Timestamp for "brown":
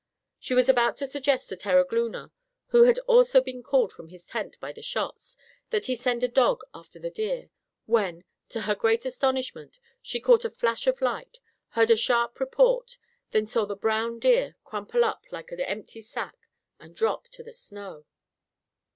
13.75-14.17